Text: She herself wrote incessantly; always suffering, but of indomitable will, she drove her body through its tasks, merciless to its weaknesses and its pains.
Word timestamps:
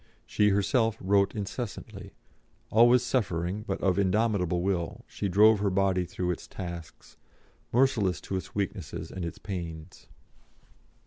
She 0.25 0.49
herself 0.49 0.97
wrote 0.99 1.35
incessantly; 1.35 2.15
always 2.71 3.03
suffering, 3.03 3.63
but 3.67 3.79
of 3.81 3.99
indomitable 3.99 4.63
will, 4.63 5.05
she 5.07 5.29
drove 5.29 5.59
her 5.59 5.69
body 5.69 6.05
through 6.05 6.31
its 6.31 6.47
tasks, 6.47 7.17
merciless 7.71 8.19
to 8.21 8.35
its 8.35 8.55
weaknesses 8.55 9.11
and 9.11 9.23
its 9.23 9.37
pains. 9.37 10.07